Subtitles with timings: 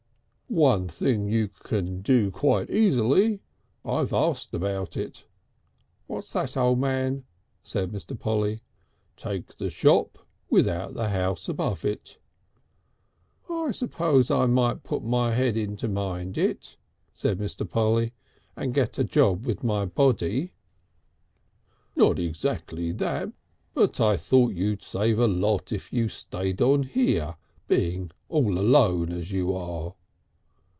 [0.53, 3.39] "One thing you can do quite easily.
[3.85, 5.25] I've asked about it."
[6.07, 7.23] "What's that, O' Man?"
[7.63, 8.19] said Mr.
[8.19, 8.59] Polly.
[9.15, 10.17] "Take the shop
[10.49, 12.17] without the house above it."
[13.49, 16.75] "I suppose I might put my head in to mind it,"
[17.13, 17.67] said Mr.
[17.67, 18.11] Polly,
[18.53, 20.51] "and get a job with my body."
[21.95, 23.31] "Not exactly that.
[23.73, 27.37] But I thought you'd save a lot if you stayed on here
[27.69, 29.95] being all alone as you are."